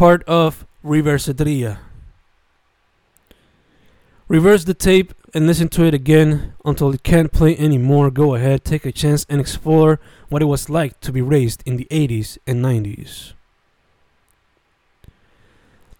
[0.00, 1.76] part of Reversetria.
[4.28, 8.10] Reverse the tape and listen to it again until it can't play anymore.
[8.10, 10.00] Go ahead, take a chance, and explore
[10.30, 13.34] what it was like to be raised in the 80s and 90s.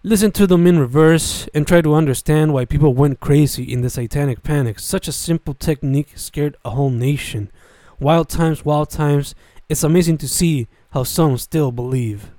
[0.01, 3.89] Listen to them in reverse and try to understand why people went crazy in the
[3.91, 4.79] satanic panic.
[4.79, 7.51] Such a simple technique scared a whole nation.
[7.99, 9.35] Wild times, wild times.
[9.69, 12.31] It's amazing to see how some still believe.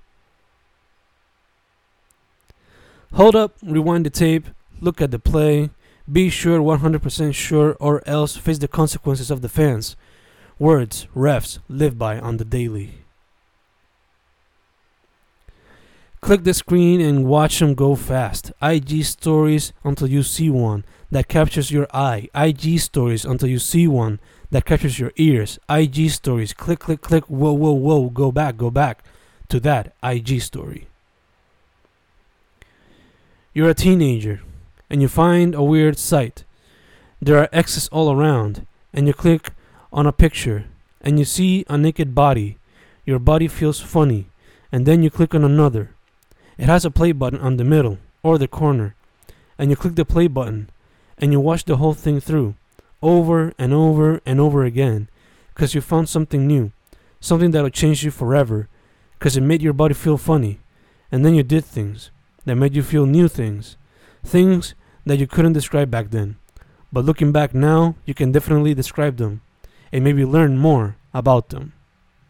[3.14, 4.46] Hold up, rewind the tape,
[4.80, 5.68] look at the play,
[6.10, 9.96] be sure 100% sure or else face the consequences of the fans.
[10.58, 13.02] Words refs live by on the daily.
[16.22, 18.52] Click the screen and watch them go fast.
[18.62, 22.28] IG stories until you see one that captures your eye.
[22.34, 24.20] IG stories until you see one
[24.50, 25.58] that captures your ears.
[25.68, 26.52] IG stories.
[26.54, 27.24] Click, click, click.
[27.24, 28.08] Whoa, whoa, whoa.
[28.08, 29.04] Go back, go back
[29.48, 30.86] to that IG story.
[33.54, 34.40] You're a teenager
[34.88, 36.44] and you find a weird sight.
[37.20, 39.52] There are X's all around, and you click
[39.92, 40.64] on a picture
[41.00, 42.58] and you see a naked body.
[43.04, 44.26] Your body feels funny,
[44.70, 45.90] and then you click on another
[46.58, 48.94] it has a play button on the middle or the corner,
[49.58, 50.70] and you click the play button
[51.18, 52.54] and you watch the whole thing through
[53.02, 55.08] over and over and over again
[55.54, 56.70] because you found something new,
[57.20, 58.68] something that'll change you forever
[59.18, 60.60] because it made your body feel funny.
[61.10, 62.10] And then you did things
[62.44, 63.76] that made you feel new things,
[64.24, 64.74] things
[65.06, 66.36] that you couldn't describe back then.
[66.92, 69.40] But looking back now, you can definitely describe them
[69.92, 71.72] and maybe learn more about them.